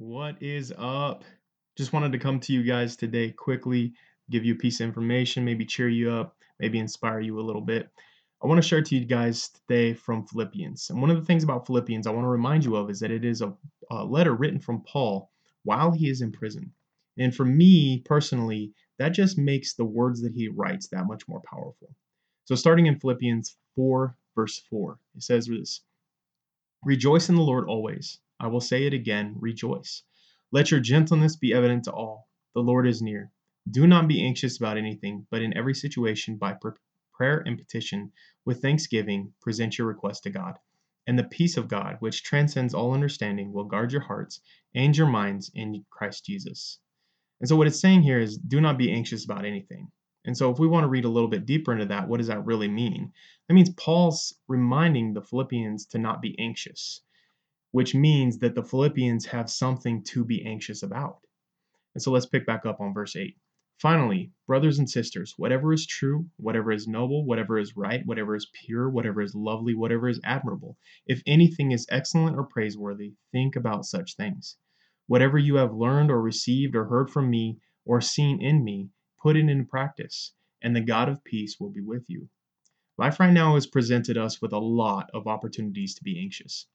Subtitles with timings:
[0.00, 1.24] What is up?
[1.76, 3.92] Just wanted to come to you guys today quickly,
[4.30, 7.60] give you a piece of information, maybe cheer you up, maybe inspire you a little
[7.60, 7.86] bit.
[8.42, 10.88] I want to share to you guys today from Philippians.
[10.88, 13.10] And one of the things about Philippians I want to remind you of is that
[13.10, 13.52] it is a,
[13.90, 15.30] a letter written from Paul
[15.64, 16.72] while he is in prison.
[17.18, 21.42] And for me personally, that just makes the words that he writes that much more
[21.42, 21.94] powerful.
[22.46, 25.82] So, starting in Philippians 4, verse 4, it says this
[26.86, 28.18] Rejoice in the Lord always.
[28.42, 30.02] I will say it again, rejoice.
[30.50, 32.26] Let your gentleness be evident to all.
[32.54, 33.30] The Lord is near.
[33.70, 36.56] Do not be anxious about anything, but in every situation, by
[37.12, 38.12] prayer and petition,
[38.46, 40.58] with thanksgiving, present your request to God.
[41.06, 44.40] And the peace of God, which transcends all understanding, will guard your hearts
[44.74, 46.78] and your minds in Christ Jesus.
[47.40, 49.92] And so, what it's saying here is do not be anxious about anything.
[50.24, 52.28] And so, if we want to read a little bit deeper into that, what does
[52.28, 53.12] that really mean?
[53.48, 57.02] That means Paul's reminding the Philippians to not be anxious
[57.72, 61.18] which means that the Philippians have something to be anxious about.
[61.94, 63.36] And so let's pick back up on verse 8.
[63.78, 68.50] Finally, brothers and sisters, whatever is true, whatever is noble, whatever is right, whatever is
[68.52, 73.86] pure, whatever is lovely, whatever is admirable, if anything is excellent or praiseworthy, think about
[73.86, 74.58] such things.
[75.06, 79.36] Whatever you have learned or received or heard from me or seen in me, put
[79.36, 82.28] it into practice, and the God of peace will be with you.
[82.98, 86.66] Life right now has presented us with a lot of opportunities to be anxious.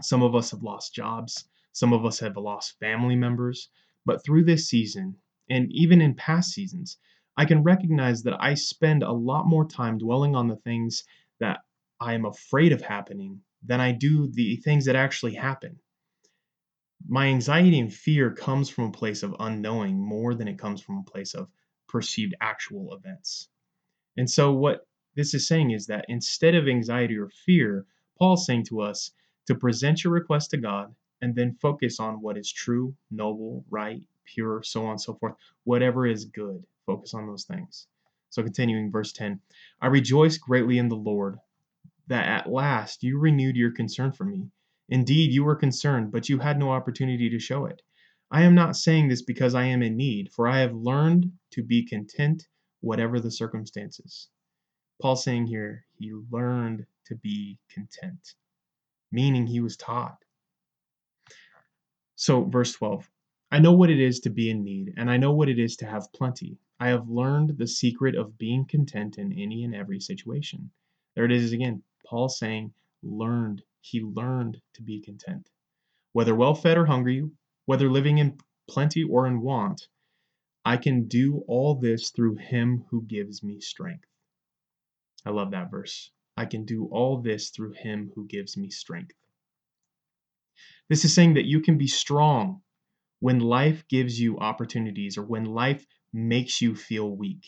[0.00, 3.68] Some of us have lost jobs, some of us have lost family members,
[4.04, 5.16] but through this season,
[5.48, 6.98] and even in past seasons,
[7.36, 11.04] I can recognize that I spend a lot more time dwelling on the things
[11.38, 11.60] that
[12.00, 15.78] I am afraid of happening than I do the things that actually happen.
[17.06, 20.98] My anxiety and fear comes from a place of unknowing more than it comes from
[20.98, 21.50] a place of
[21.88, 23.48] perceived actual events.
[24.16, 27.86] And so, what this is saying is that instead of anxiety or fear,
[28.18, 29.12] Paul's saying to us,
[29.46, 34.02] to present your request to God and then focus on what is true, noble, right,
[34.24, 35.34] pure, so on and so forth.
[35.64, 37.86] Whatever is good, focus on those things.
[38.30, 39.40] So, continuing verse 10
[39.80, 41.38] I rejoice greatly in the Lord
[42.06, 44.50] that at last you renewed your concern for me.
[44.88, 47.82] Indeed, you were concerned, but you had no opportunity to show it.
[48.30, 51.62] I am not saying this because I am in need, for I have learned to
[51.62, 52.48] be content
[52.80, 54.28] whatever the circumstances.
[55.00, 58.34] Paul saying here, he learned to be content
[59.10, 60.24] meaning he was taught.
[62.16, 63.10] So, verse 12
[63.50, 65.76] I know what it is to be in need, and I know what it is
[65.76, 66.58] to have plenty.
[66.78, 70.70] I have learned the secret of being content in any and every situation.
[71.14, 71.82] There it is again.
[72.06, 72.72] Paul saying,
[73.02, 73.62] learned.
[73.80, 75.50] He learned to be content.
[76.12, 77.28] Whether well fed or hungry,
[77.66, 78.38] whether living in
[78.68, 79.88] plenty or in want,
[80.64, 84.08] I can do all this through him who gives me strength.
[85.24, 86.10] I love that verse.
[86.40, 89.14] I can do all this through him who gives me strength.
[90.88, 92.62] This is saying that you can be strong
[93.18, 95.84] when life gives you opportunities or when life
[96.14, 97.44] makes you feel weak.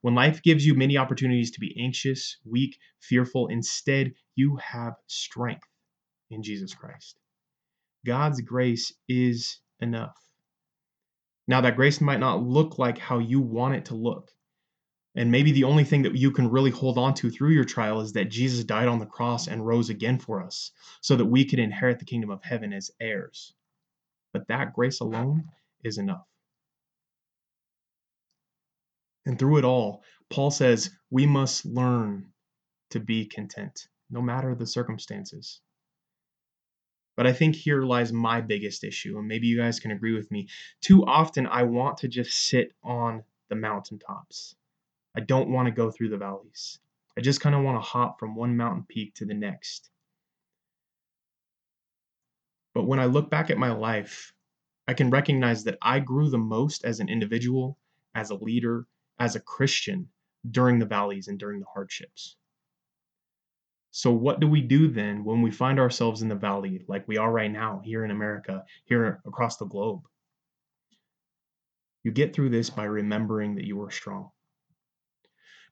[0.00, 5.68] When life gives you many opportunities to be anxious, weak, fearful, instead you have strength
[6.30, 7.20] in Jesus Christ.
[8.06, 10.16] God's grace is enough.
[11.46, 14.30] Now, that grace might not look like how you want it to look.
[15.16, 18.02] And maybe the only thing that you can really hold on to through your trial
[18.02, 21.46] is that Jesus died on the cross and rose again for us so that we
[21.46, 23.54] could inherit the kingdom of heaven as heirs.
[24.34, 25.44] But that grace alone
[25.82, 26.26] is enough.
[29.24, 32.32] And through it all, Paul says we must learn
[32.90, 35.60] to be content, no matter the circumstances.
[37.16, 40.30] But I think here lies my biggest issue, and maybe you guys can agree with
[40.30, 40.48] me.
[40.82, 44.54] Too often, I want to just sit on the mountaintops.
[45.16, 46.78] I don't want to go through the valleys.
[47.16, 49.88] I just kind of want to hop from one mountain peak to the next.
[52.74, 54.34] But when I look back at my life,
[54.86, 57.78] I can recognize that I grew the most as an individual,
[58.14, 58.86] as a leader,
[59.18, 60.10] as a Christian
[60.50, 62.36] during the valleys and during the hardships.
[63.90, 67.16] So, what do we do then when we find ourselves in the valley like we
[67.16, 70.02] are right now here in America, here across the globe?
[72.04, 74.30] You get through this by remembering that you are strong.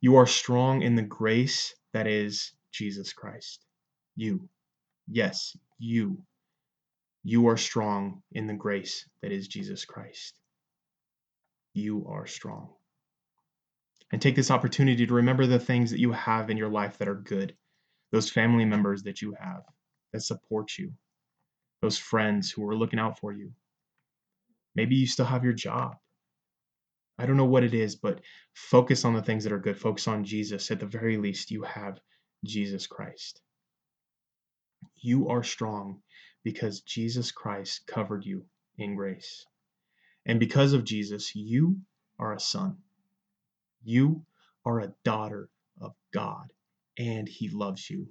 [0.04, 3.64] You are strong in the grace that is Jesus Christ.
[4.16, 4.50] You.
[5.08, 6.18] Yes, you.
[7.22, 10.34] You are strong in the grace that is Jesus Christ.
[11.72, 12.74] You are strong.
[14.12, 17.08] And take this opportunity to remember the things that you have in your life that
[17.08, 17.56] are good,
[18.12, 19.62] those family members that you have
[20.12, 20.92] that support you,
[21.80, 23.54] those friends who are looking out for you.
[24.74, 25.96] Maybe you still have your job.
[27.18, 28.20] I don't know what it is, but
[28.54, 29.78] focus on the things that are good.
[29.78, 30.70] Focus on Jesus.
[30.70, 32.00] At the very least, you have
[32.44, 33.40] Jesus Christ.
[34.96, 36.00] You are strong
[36.42, 38.44] because Jesus Christ covered you
[38.78, 39.46] in grace.
[40.26, 41.78] And because of Jesus, you
[42.18, 42.78] are a son.
[43.82, 44.24] You
[44.64, 45.50] are a daughter
[45.80, 46.52] of God,
[46.98, 48.08] and He loves you.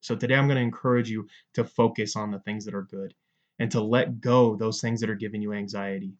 [0.00, 3.14] So today I'm going to encourage you to focus on the things that are good
[3.58, 6.14] and to let go those things that are giving you anxiety.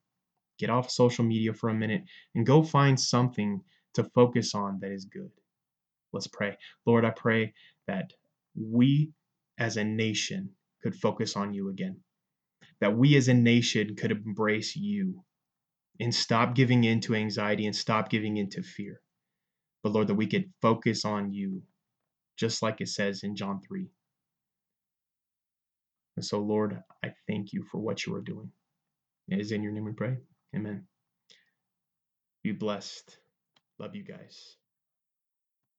[0.63, 2.05] Get off social media for a minute
[2.37, 3.63] and go find something
[3.95, 5.33] to focus on that is good.
[6.13, 6.57] Let's pray.
[6.87, 7.53] Lord, I pray
[7.89, 8.13] that
[8.55, 9.11] we
[9.59, 10.51] as a nation
[10.81, 11.97] could focus on you again.
[12.81, 15.25] That we as a nation could embrace you
[15.99, 19.01] and stop giving in to anxiety and stop giving in to fear.
[19.83, 21.65] But Lord, that we could focus on you,
[22.39, 23.89] just like it says in John 3.
[26.15, 28.53] And so, Lord, I thank you for what you are doing.
[29.27, 30.19] It is in your name we pray.
[30.57, 30.87] Amen.
[32.45, 33.19] Be blessed.
[33.79, 34.57] Love you guys.